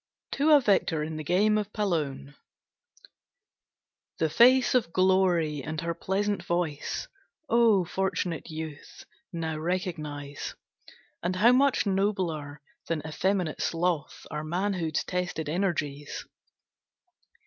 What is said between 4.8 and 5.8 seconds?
glory and